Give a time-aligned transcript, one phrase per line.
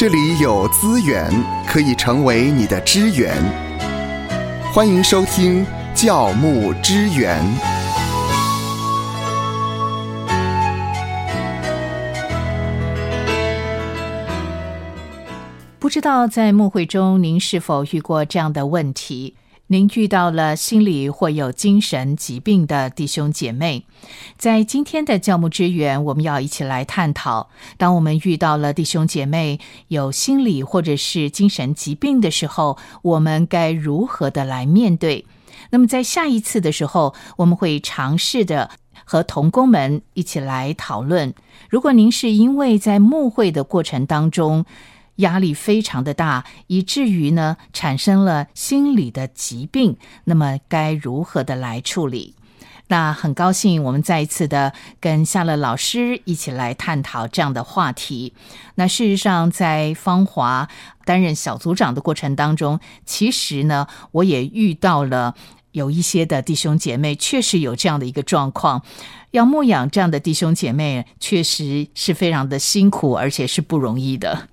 [0.00, 1.30] 这里有资源
[1.66, 3.36] 可以成为你的支援。
[4.72, 5.62] 欢迎收听
[5.94, 7.38] 教牧支援。
[15.78, 19.34] 不知道在牧会中，您是否遇过这样的问题？
[19.72, 23.84] 您遇到了心理或有精神疾病的弟兄姐妹，
[24.36, 35.24] 在今天的教牧支援，我们要一起来探讨：当我们遇到了弟兄姐妹有心理或者是精神疾病的时候，我们该如何的来面对？
[35.70, 38.70] 那么在下一次的时候，我们会尝试的
[39.04, 41.32] 和同工们一起来讨论。
[41.68, 44.64] 如果您是因为在牧会的过程当中，
[45.20, 49.96] 压力非常的大，以至于呢产生了心理的疾病。
[50.24, 52.34] 那么该如何的来处理？
[52.88, 58.34] 那很高兴我们再一次的跟夏乐老师一起来探讨这样的话题。
[58.74, 60.68] 那事实上，在芳华
[61.04, 65.36] 担任小组长的过程当中，其实呢我也遇到了
[65.70, 68.82] 有一些的弟兄姐妹确实有这样的一个状况，
[69.30, 74.48] 要牧养这样的弟兄姐妹，确实是非常的辛苦，而且是不容易的。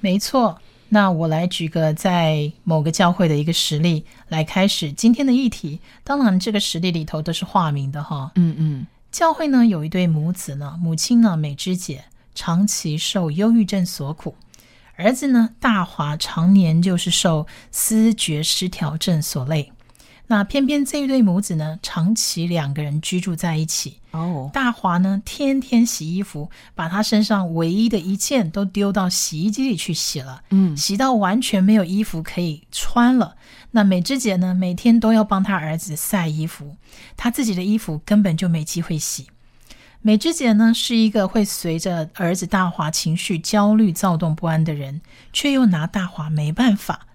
[0.00, 5.78] 没错，那我来举个在某个教会的一个实例来开始今天的议题。
[6.02, 8.32] 当然，这个实例里头都是化名的哈。
[8.34, 14.34] 嗯嗯，教会呢有一对母子呢，母亲呢美芝姐长期受忧郁症所苦，
[14.96, 19.72] 儿子呢大华常年就是受思觉失调症所累。
[20.30, 23.98] 那偏偏这一对母子呢，长期两个人居住在一起。
[24.12, 30.44] 哦，大华呢，天天洗衣服，把他身上唯一的一件都丢到洗衣机里去洗了。
[30.50, 33.34] 嗯，洗到完全没有衣服可以穿了。
[33.72, 36.76] 那美芝姐呢，每天都要帮他儿子晒衣服，
[37.16, 39.26] 她自己的衣服根本就没机会洗。
[40.00, 45.00] 美芝姐呢，是一个会随着儿子大华情绪焦虑、躁动不安的人，
[45.32, 47.08] 却又拿大华没办法。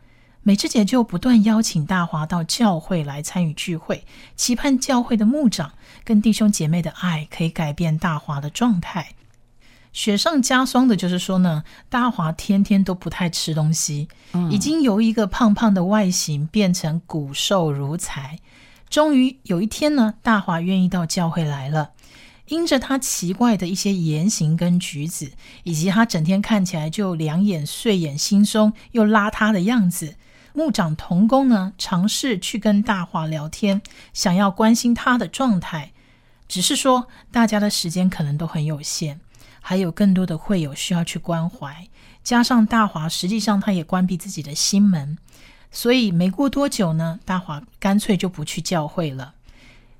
[0.47, 4.05] 美智姐就不断邀请大华到教会来参与聚会，
[4.35, 5.71] 期盼教会的牧长
[6.03, 9.15] 跟弟兄姐妹的爱可以改变大华的状态。
[9.91, 14.07] 雪上加霜的就是说呢，大华天天都不太吃东西，
[14.51, 18.37] 已经由一个胖胖的外形变成骨瘦如柴。
[18.87, 21.93] 终于有一天呢，大华愿意到教会来了。
[22.45, 25.31] 因着他奇怪的一些言行跟举止，
[25.63, 30.13] 以及他整天看起来就两眼睡眼惺忪又邋遢的样子。
[30.55, 33.81] 牧长童工呢，尝试去跟大华聊天，
[34.13, 35.91] 想要关心他的状态，
[36.47, 39.19] 只是说大家的时间可能都很有限，
[39.59, 41.89] 还有更多的会友需要去关怀，
[42.23, 45.17] 加上大华实际上他也关闭自己的心门，
[45.71, 49.33] 所以没过多久呢，大华干脆就不去教会了。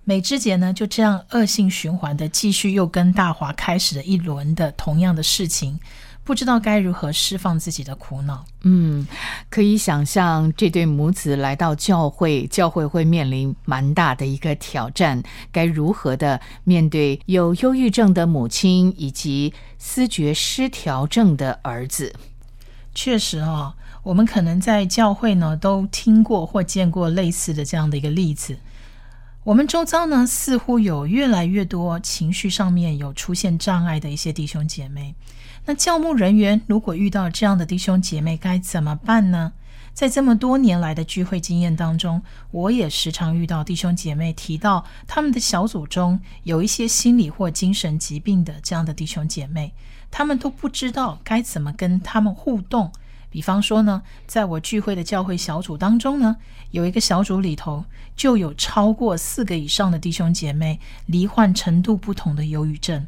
[0.06, 5.80] 美芝姐呢就这样恶性循环的继续又跟大华开始了一轮的同样的事情。
[6.26, 8.44] 不知道该如何释放自己的苦恼。
[8.64, 9.08] 嗯，
[9.50, 15.22] 可以想象这对母子来到教会，教会会面临蛮大的一个挑战，
[15.52, 22.16] 该如何的面对有忧郁症的母亲以及思觉失调症的儿子？
[22.96, 28.58] 确实啊，我们可能在教会呢都听过或见过类似的这样的一个例子。
[29.44, 35.14] 我们周遭呢似乎有越来越多情绪上面有出现障碍的一些弟兄姐妹。
[35.68, 39.54] 那教牧人员如果遇到这样的弟兄姐妹，该怎么办呢？
[39.94, 42.22] 在这么多年来的聚会经验当中，
[42.52, 49.74] 我也时常遇到弟兄姐妹提到他们的小组中有一些心理或精神疾病的这样的弟兄姐妹，
[50.12, 52.92] 他们都不知道该怎么跟他们互动。
[53.32, 56.38] 比方说呢，在我聚会的教会小组当中呢，
[56.72, 63.08] 有一个小组里头就有超过四个以上的弟兄姐妹罹患程度不同的忧郁症。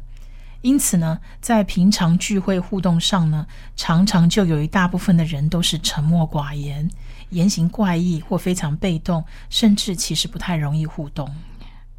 [0.62, 3.46] 因此呢，在平常聚会互动上呢，
[3.76, 6.90] 常常就有一大部分的人都是沉默寡言、
[7.30, 11.32] 言行怪异或非常被动，甚至其实不太容易互动。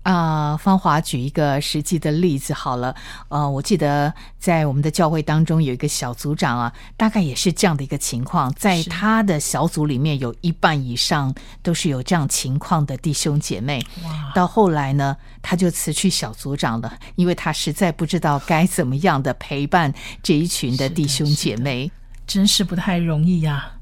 [0.03, 2.95] 啊，芳华举一个实际的例子好了。
[3.27, 13.85] 呃，我记得在我们的教会当中有一个小组长啊，大概也是这样的一个情况，在他的小组里面有一半以上都是有这样情况的弟兄姐妹。
[14.33, 19.93] 到后来呢，他就辞去小组长了，因为他实在不知道该怎么样的陪伴
[20.23, 21.91] 这一群的弟兄姐妹，
[22.25, 23.73] 真是不太容易呀。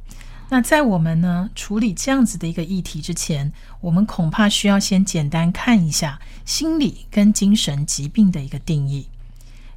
[0.50, 3.52] 那在我们呢处理这样子的一个议题之前，
[3.82, 9.08] 我们恐怕需要先简单看一下心理跟精神疾病的一个定义。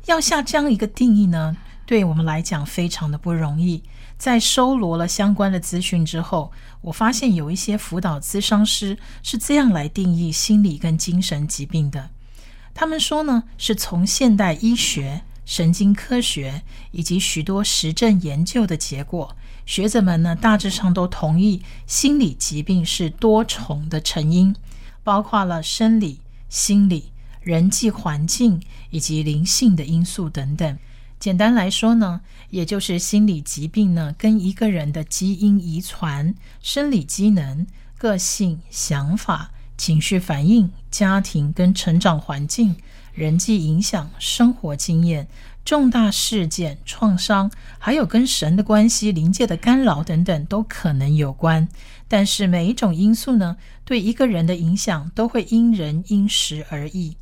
[0.06, 1.56] 要下这样一个定义呢，
[1.86, 3.82] 对我们来讲非常的不容易。
[4.16, 6.52] 在收罗了相关的资讯之后，
[6.82, 12.10] 我发现有一些辅导咨商师是这样来定义心理跟精神疾病的。
[12.74, 15.22] 他们说呢，是从现代医学。
[15.50, 16.62] 神经科学
[16.92, 19.36] 以及许多实证研究的结果，
[19.66, 24.54] 学者们呢大致上都同意，心理疾病是多重的成因，
[25.02, 27.10] 包括了生理、心理、
[27.40, 30.78] 人际环境以及灵性的因素等等。
[31.18, 32.20] 简单来说呢，
[32.50, 36.32] 也就是心理疾病呢跟一个人的基因遗传、
[36.62, 37.66] 生理机能、
[37.98, 42.76] 个性、想法、情绪反应、家庭跟成长环境、
[43.12, 45.28] 人际影响、生活经验、
[45.64, 51.68] 重大事件、创伤，还有跟神的关系、临界的干扰等等，都可能有关。
[52.08, 57.16] 但是每一种因素呢，对一个人的影响都会因人因时而异。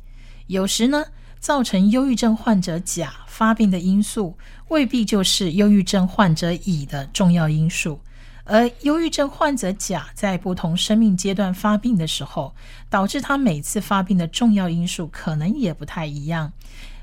[0.47, 1.05] 有时呢。
[1.39, 4.37] 造成忧郁症患者甲发病的因素，
[4.67, 8.01] 未必就是忧郁症患者乙的重要因素。
[8.49, 12.53] 而忧郁症患者甲在不同生命阶段发病的时候，
[12.89, 16.51] 导致他每次发病的重要因素可能也不太一样。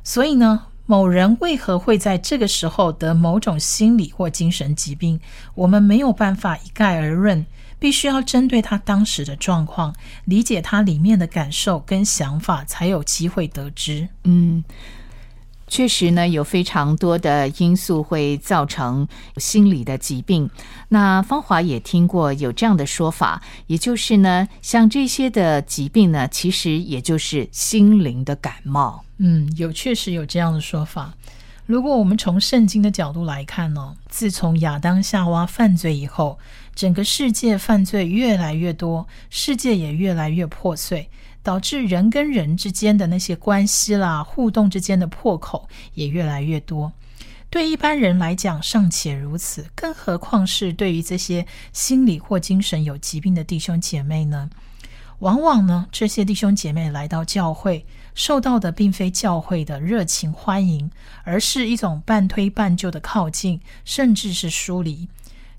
[0.03, 5.21] 所以呢，某人为何会在这个时候得某种心理或精神疾病，
[5.55, 7.47] 我们没有办法一概而论。
[7.79, 9.95] 必须要针对他当时的状况，
[10.25, 14.09] 理解他里面的感受跟想法，才有机会得知。
[14.25, 14.65] 嗯，
[15.69, 20.49] 确实呢，有非常多的因素会造成心理的疾病。
[20.89, 29.05] 那芳华也听过有这样的说法，也就是呢，像这些的疾病呢，其实也就是心灵的感冒。
[29.19, 31.15] 嗯，有确实有这样的说法。
[31.67, 36.39] 如果我们从圣经的角度来看呢，自从亚当夏娃犯罪以后。
[36.77, 41.09] 整个世界犯罪越来越多，世界也越来越破碎，
[41.47, 46.93] 导致人跟人之间的那些关系啦、互动之间的破口也越来越多。
[47.49, 54.51] 对一般人来讲尚且如此，更何况是对于这些心理或精神有疾病的弟兄姐妹呢？
[55.21, 60.91] 往往呢，这些弟兄姐妹来到教会，受到的并非教会的热情欢迎，
[61.23, 65.09] 而是一种半推半就的靠近，甚至是疏离。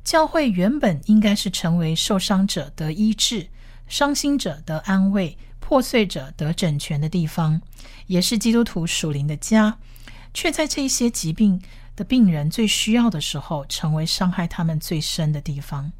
[0.03, 3.47] 教会原本应该是成为受伤者得医治、
[3.87, 7.61] 伤心者得安慰、破碎者得整全的地方，
[8.05, 9.77] 也是基督徒属灵的家，
[10.33, 11.61] 却在这些疾病
[11.93, 15.91] 的病人最需要的时候，成为伤害他们最深的地方。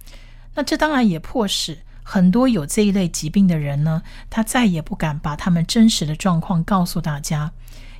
[0.55, 7.51] 那这当然也迫使很多有这一类疾病的人呢，他再也不敢把他们真实的状况告诉大家。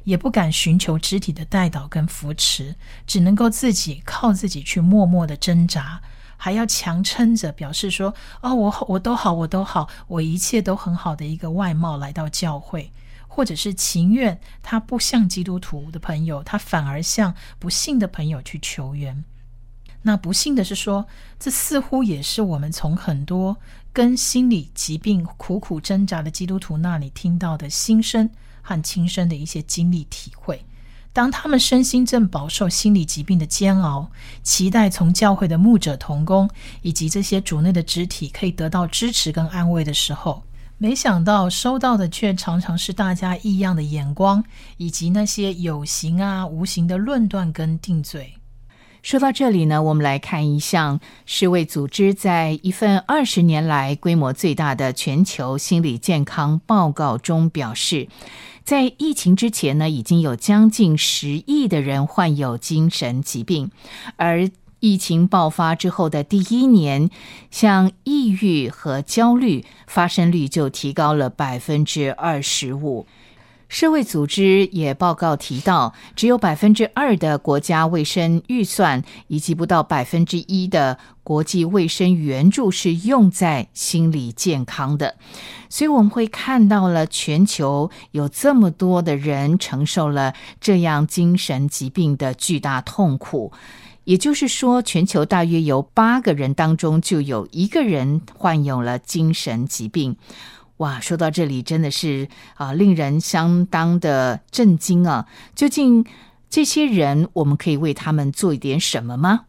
[0.06, 2.74] 也不敢寻求肢体的带导跟扶持，
[3.06, 6.02] 只能够自己靠自己去默默的挣扎，
[6.38, 12.92] 还要强撑着表示说：“哦，我我都好，我都好，我一切都很好的一个外貌来到教会，
[13.28, 19.26] 或者是情愿他不像基督徒的朋友，他反而向不幸的朋友去求援。
[20.04, 21.06] 那不幸的是说，
[21.38, 23.58] 这似乎也是我们从很多
[23.92, 28.30] 跟心理疾病苦苦挣扎的基督徒那里听到的心声。”
[28.70, 30.66] 和亲身的一些经历体会，
[31.18, 34.08] 当他们身心正饱受心理疾病的煎熬，
[34.44, 36.48] 期待从教会的牧者同工
[36.84, 40.44] 以及这些主内的肢体可以得到支持跟安慰的时候，
[40.78, 44.44] 没想到收到的却常常是大家异样的眼光，
[44.78, 48.36] 以及那些有形啊无形的论断跟定罪。
[49.08, 58.10] 说到这里呢，我们来看一项世卫组织在一份二十年来规模最大的全球心理健康报告中表示。
[58.66, 63.72] 在疫情之前呢，已经有将近十亿的人患有精神疾病，
[64.18, 64.50] 而
[64.82, 67.10] 疫情爆发之后的第一年，
[67.50, 73.08] 像抑郁和焦虑发生率就提高了百分之二十五。
[73.70, 85.16] 世卫组织也报告提到，只有百分之二的国家卫生预算以及不到百分之一的国际卫生援助是用在心理健康的，
[85.70, 93.52] 所以我们会看到了全球有这么多的人承受了这样精神疾病的巨大痛苦，
[94.06, 100.16] 也就是说，全球大约有八个人当中就有一个人患有了精神疾病。
[100.78, 105.28] 哇，说到这里真的是啊，令人相当的震惊啊！
[105.56, 106.06] 究竟
[106.50, 109.46] 这些人，我们可以为他们做一点什么吗？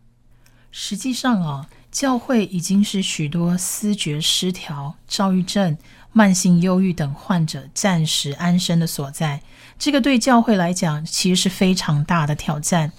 [0.70, 5.76] 实际上啊，教会已经是许多思觉失调、躁郁症、
[6.12, 9.42] 慢性忧郁等患者暂时安身的所在。
[9.78, 12.92] 这个对教会来讲，其实是非常大的挑战。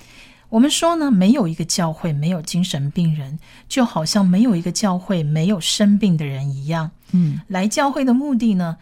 [0.50, 3.38] 我们说呢，没有一个教会没有精神病人，
[3.68, 6.92] 就好像没有一个教会没有生病的人一样。
[7.12, 8.78] 嗯，来教会的目的呢，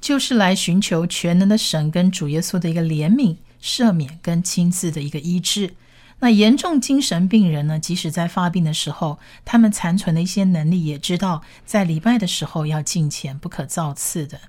[0.00, 5.74] 就是来寻求全能的神跟主耶稣的一个怜悯、赦免跟亲自的一个医治。
[6.20, 14.40] 那严重精神病人呢，即使在发病的时候，他们残存的一些能力，也知道在礼拜的时候要敬虔，不可造次的。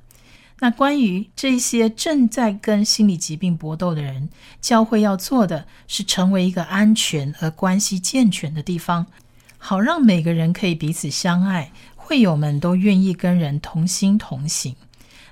[0.60, 4.30] 那关于这些正在跟心理疾病搏斗的人，
[4.62, 9.06] 教会要做的是成为一个安全而关系健全的地方，
[9.58, 14.76] 好让每个人可以彼此相爱，会友们都愿意跟人同心同行。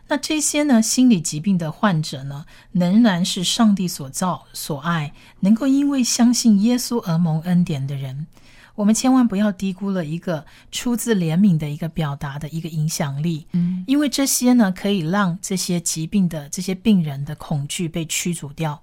[0.09, 8.27] 那这些呢，心理疾病的患者呢，仍然是上帝所造所爱，能够因为相信耶稣而蒙恩典的人。
[8.75, 18.81] 我们千万不要低估了一个出自怜悯的一个表达的一个影响力，嗯，因为这些呢，可以让这些疾病的这些病人的恐惧被驱逐掉，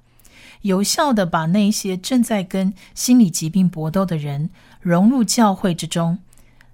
[0.62, 6.18] 有效的把那些正在跟心理疾病搏斗的人融入教会之中。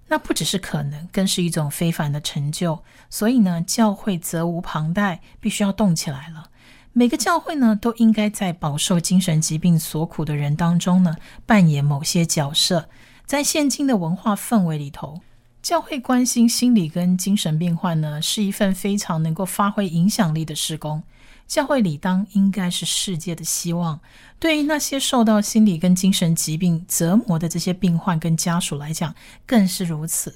[0.08, 2.84] 那不只是可能，更是一种非凡的成就。
[3.10, 6.50] 所以呢，教会责无旁贷，必须要动起来了。
[6.98, 12.88] 每个教会呢，都应该在饱受精神疾病所苦的人当中呢，扮演某些角色。
[13.26, 15.20] 在现今的文化氛围里头，
[15.60, 21.02] 教会关心心理跟精神病患呢，是一份非常能够发挥影响力的施工。
[21.46, 24.00] 教会理当应该是世界的希望。
[24.40, 30.34] 对于那些受到心理跟精神疾病折磨的这些病患跟家属来讲，更是如此。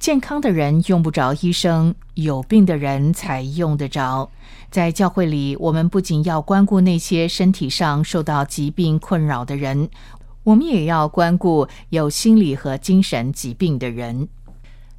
[0.00, 4.30] 健康的人用不着医生，有病的人才用得着。
[4.70, 9.90] 在教会里，我们不仅要关顾那些身体上受到疾病困扰的人。
[10.42, 14.26] 我们也要关顾有心理和精神疾病的人，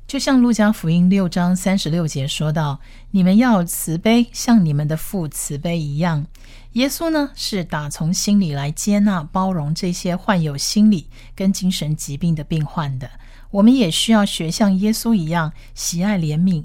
[0.06, 2.80] 就像路加福音六章三十六节说到
[3.10, 6.28] ：“你们要慈悲，像你们的父慈悲一样。”
[6.74, 13.10] 耶稣呢，是打从心里来接纳、包容这些患有心理跟精神疾病的病患的。
[13.52, 16.64] 我们也需要学像耶稣一样，喜爱怜悯。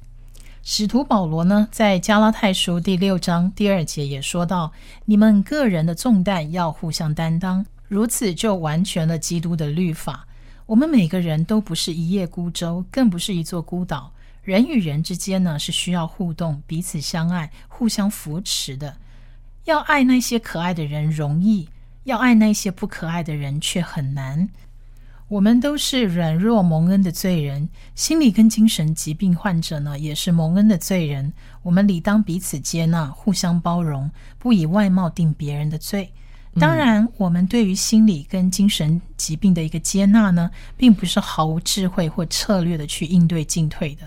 [0.63, 4.71] 使徒保罗呢，在加拉太书第六章第二节也说到
[5.05, 10.27] ：“你们个人的重担要互相担当。”如此就完全了基督的律法。
[10.65, 14.11] 我们每个人都不是一叶孤舟，更不是一座孤岛。
[14.43, 18.97] 人与人之间呢，是需要互动、彼此相爱、互相扶持的。
[19.65, 21.69] 要爱那些可爱的人容易，
[22.03, 24.49] 要爱那些不可爱的人却很难。
[25.29, 31.33] 我们都是软弱蒙恩的罪人，心理跟精神疾病患者呢，也是蒙恩的罪人。
[31.63, 36.09] 我们理当彼此接纳，互相包容，不以外貌定别人的罪。
[36.57, 44.03] 当然，我们对于心理跟精神疾病的一个接纳呢，并不是毫无智慧或策略的去应对进退的，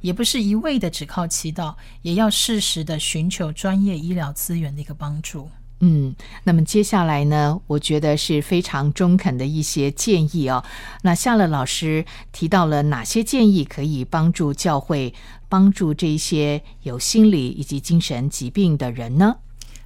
[0.00, 5.48] 也不是一味的只靠祈祷，也要适时的寻求专业医疗资源的一个帮助。
[5.80, 6.14] 嗯，
[6.44, 10.64] 那么接下来呢，我觉得是非常中肯的一些建议哦。
[11.02, 15.12] 那夏乐老师提到了哪些建议可以帮助教会，
[15.48, 19.36] 帮助这些有心理以及精神疾病的人呢？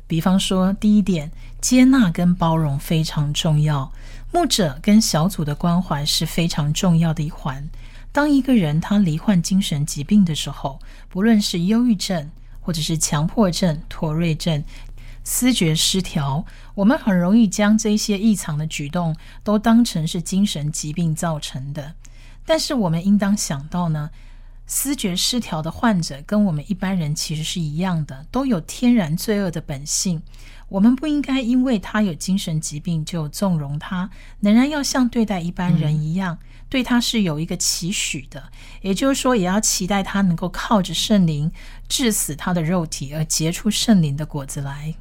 [0.07, 1.31] 比方说，第一点，
[1.61, 3.93] 接纳跟包容非常重要。
[4.31, 7.69] 牧者跟小组的关怀是非常重要的一环。
[8.13, 10.79] 当一个人他罹患精神疾病的时候，
[11.09, 12.31] 不论是忧郁症，
[12.61, 14.65] 或者是强迫症、妥瑞症、
[15.31, 21.93] 思觉失调，我们很容易将这些异常的举动都当成是精神疾病造成的。
[22.47, 24.09] 但是，我们应当想到呢。
[24.71, 30.23] 思觉失调的患者跟我们一般人其实是一样的，都有天然罪恶的本性。
[30.69, 38.51] 我们不应该因为他有精神疾病就纵容他，仍然要像对待一般人一样，对他是有一个期许的。
[38.83, 41.51] 也就是说，也要期待他能够靠着圣灵
[41.89, 44.95] 治死他的肉体，而结出圣灵的果子来。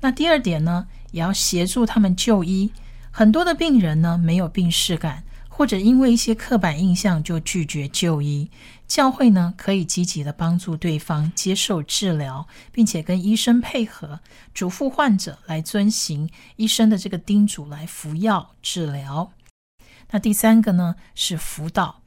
[0.00, 2.72] 那第二点呢，也要协助他们就医。
[3.10, 5.24] 很多的病人呢，没有病视感。
[5.50, 8.48] 或者因为一些刻板印象就拒绝就医，
[8.86, 14.20] 教会呢可以积极的帮助对方接受治疗，并且跟医生配合，
[14.54, 19.32] 嘱咐患者来遵行医生的这个叮嘱来服药治疗。
[20.12, 22.02] 那第三个呢是辅导。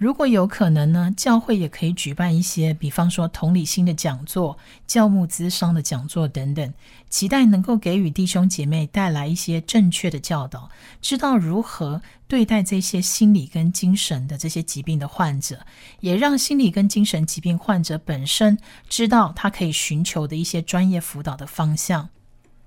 [0.00, 6.72] 如果有可能呢，教会也可以举办一些，比方说同理心的讲座、教牧资商的讲座等等，
[7.10, 10.70] 期待能够给予弟兄姐妹带来一些正确的教导，
[11.02, 15.66] 知道如何对待这些心理跟精神的这些疾病的患者，
[16.00, 22.08] 也让心理跟精神疾病患者本身知道他可以寻求的一些专业辅导的方向。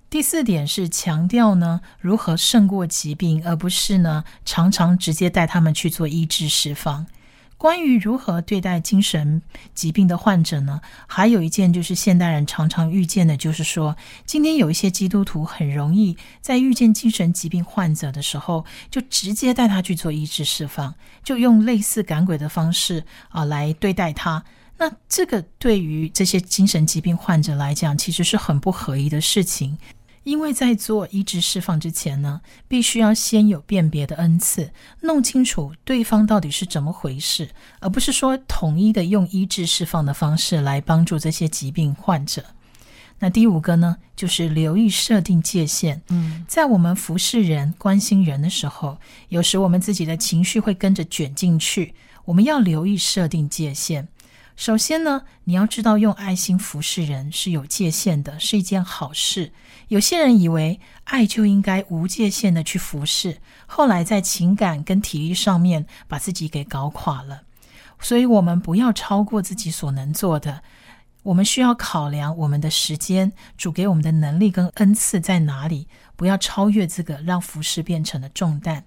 [0.08, 7.08] 第四点是强调呢，如何胜过疾病，而不是呢常常直接带他们去做医治释放。
[7.63, 9.41] 关于如何对待精神
[9.74, 10.82] 疾病的患者呢？
[11.08, 20.93] 还有一件就是现代人常常遇见的，就是说，今天有一些基督徒很容易在遇见精神疾病患者的时候，就直接带他去做医治释放，
[21.24, 24.43] 就用类似赶鬼的方式啊来对待他。
[24.77, 29.77] 那这个对于这些精神疾病患者来讲，其实是很不合宜的事情。
[30.24, 37.50] 因为在做医治释放之前呢，必须要先有辨别的恩赐，弄清楚对方到底是怎么回事，
[37.80, 42.44] 而不是说统一的用医治释放的方式来帮助这些疾病患者。
[43.20, 46.01] 那第五个呢，就是留意设定界限。
[46.10, 48.98] 嗯，在我们服侍人、关心人的时候，
[49.30, 51.94] 有时我们自己的情绪会跟着卷进去，
[52.25, 54.08] 我们要留意设定界限。
[54.55, 59.51] 首先呢，你要知道用爱心服侍人是有界限的，是一件好事。
[59.88, 67.41] 有些人以为爱就应该无界限的去服侍，后来在情感跟体力上面把自己给搞垮了。
[68.00, 70.62] 所以，我们不要超过自己所能做的。
[71.24, 78.83] 我们需要考量我们的时间，主给我们的能力跟恩赐在哪里，不要超越这个，让服侍变成了重担。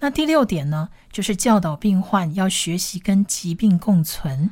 [0.00, 4.50] 那第六点呢，就是教导病患要学习跟疾病共存。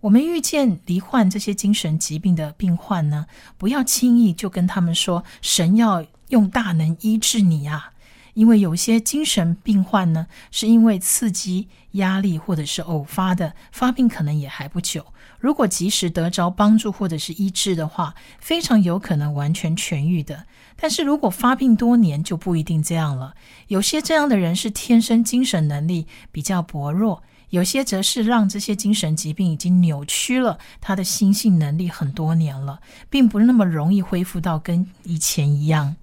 [0.00, 3.26] 我们遇见罹患这些精神疾病的病患呢，
[3.56, 7.92] 不要轻易就跟他们说神要用大能医治你啊，
[8.34, 15.04] 因为有些精神病患呢，是因为刺激、压力或者是偶发的，发病可能也还不久。
[15.40, 20.46] 如果及时得着帮助或者是医治的话，非常有可能完全痊愈的。
[20.76, 23.34] 但是如果发病多年，就不一定这样了。
[23.66, 27.24] 有些这样的人是天生精神能力比较薄弱。
[27.50, 35.96] 有些则是让这些精神疾病已经扭曲了他的心性能力很多年了，并不那么容易恢复到跟以前一样。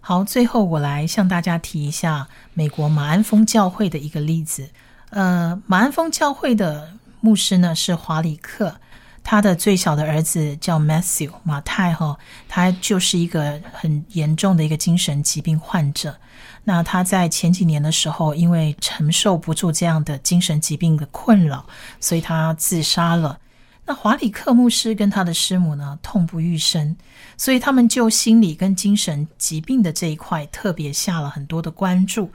[0.00, 4.70] 好，最后我来向大家提一下美国马鞍峰教会的一个例子。
[5.10, 8.80] 呃，马鞍峰教会的牧师呢是华里克，
[9.28, 12.16] 他的最小的儿子叫 Matthew 马太哈，
[12.48, 16.16] 他就是一个很严重的一个精神疾病患者。
[16.62, 21.66] 那他在前几年的时候，因为承受不住这样的精神疾病的困扰，
[21.98, 23.40] 所以他自杀了。
[23.84, 26.96] 那华里克牧师跟他的师母呢，痛不欲生，
[27.36, 32.30] 所以他们就心理跟精神疾病的这一块特别下了很多的关注。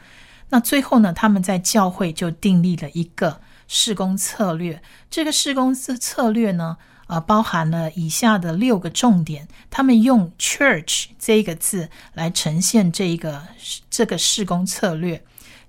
[0.50, 3.40] 那最后呢，他们在教会就订立了一个
[3.72, 4.82] 施工策略。
[5.10, 6.78] 这个施工策策略呢。
[7.08, 13.44] 呃，包含了以下的六个重点，他们用 church 这一个字来呈现这一个
[13.90, 15.22] 这个施工策略。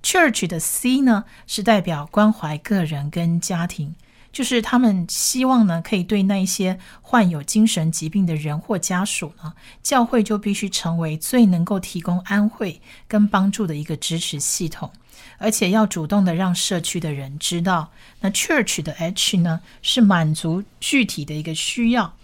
[0.04, 3.96] church 的 C 呢，是代表关怀个人跟家庭，
[4.30, 14.92] 就是他们希望呢，可以对那一些患有精神疾病的人或家属呢，教会就必须成为最能够提供安慰跟帮助的一个支持系统。
[15.38, 22.14] 而且要主动的让社区的人知道，那 church 的 H 呢是满足具体的一个需要。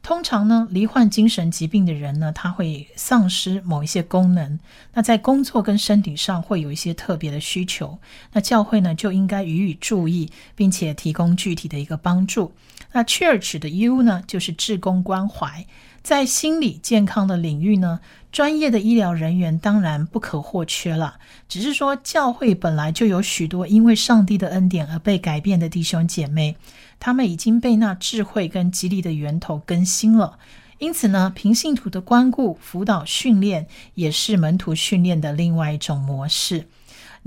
[0.00, 4.58] 通常呢，罹患精神疾病的人呢，他会丧失某一些功能，
[4.94, 7.98] 那在工作跟身体上会有一些特别的需求。
[8.32, 12.52] 那教会呢就应该予以注意，并且提供具体的一个帮助。
[12.92, 15.66] 那 church 的 U 呢就是志工关怀，
[16.02, 18.00] 在心理健康的领域呢。
[18.30, 26.54] 专业的医疗人员当然不可或缺了，只是说教会本来就有许多因为上帝的恩典而被改变的弟兄姐妹，
[27.00, 30.38] 他们已经被那智慧跟激励的源头更新了。
[30.76, 36.66] 因此呢，平信徒的关顾、辅导、训练也是门徒训练的另外一种模式。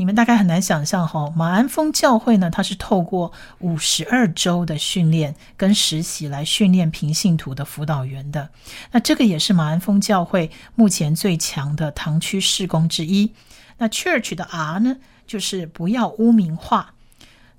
[0.01, 8.49] 你们大概很难想象哈，马鞍峰教会呢，它是透过五十二周的训练跟实习来训练平信徒的辅导员的。
[8.93, 13.31] 那这个也是马鞍峰教会目前最强的堂区事工之一。
[13.77, 16.95] 那 church 的 R 呢，就是不要污名化。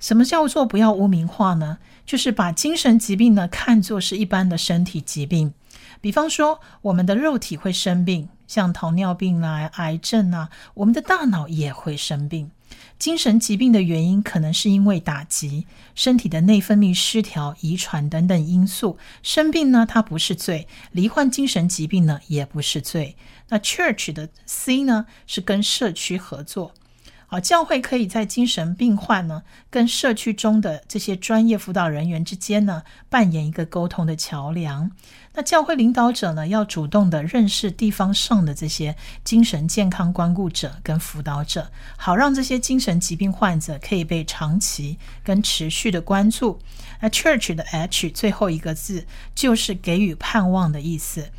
[0.00, 1.78] 什么叫做不要污名化呢？
[2.04, 5.54] 就是把精神疾病呢看作是一般的身体疾病。
[6.00, 8.28] 比方说，我们的肉体会生病。
[8.52, 12.50] 像糖尿病啊、癌症啊，我们的大脑也会生病。
[12.98, 18.98] 精神疾病的原因可能是因为打击、身体的内分泌失调、遗传等等因素。
[19.22, 23.16] 生病呢，它不是罪；罹患精神疾病呢，也不是罪。
[23.48, 26.74] 那 Church 的 C 呢，是跟社区合作。
[27.32, 34.90] 啊，教会可以在精神病患呢跟社区中的这些专业辅导人员之间呢扮演一个沟通的桥梁。
[35.32, 46.58] 那教会领导者呢要主动的认识地方上的这些精神健康关顾者跟辅导者，好让这些精神疾病患者可以被长期跟持续的关注。
[47.00, 51.30] 那 Church 的 H 最后一个字就是给予盼望的意思。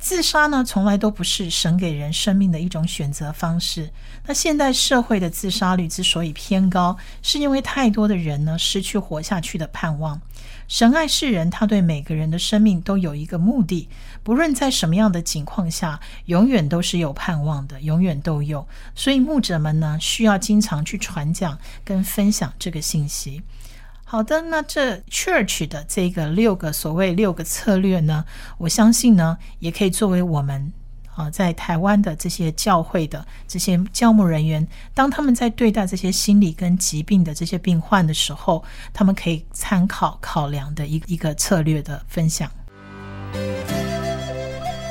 [0.00, 3.90] 自杀呢，从来都不是神给人生命的一种选择方式。
[4.26, 10.20] 那现代社会的自杀率之所以偏高，是因为太多的人呢失去活下去的盼望。
[10.66, 13.88] 神爱世人，他对每个人的生命都有一个目的，
[14.22, 18.66] 不论在什么样的情况下，永远都是有盼望的，永远都有。
[18.94, 23.42] 所以牧者们呢，需要经常去传讲跟分享这个信息。
[24.10, 28.24] 好的，那这 church 的这个六个所谓六个策略呢，
[28.58, 30.72] 我相信呢，也可以作为我们
[31.14, 42.50] 啊，在台湾的这些教会的这些教牧人员，当他们在对待这些心理跟疾病的这些病患的时候，他们可以参考考量的一一个策略的分享。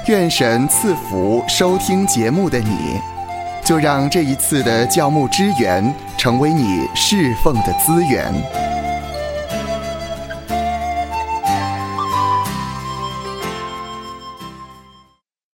[0.08, 3.02] 愿神赐福收听节目的你，
[3.66, 8.69] 就让这一次的教牧支援成为你侍奉的资源。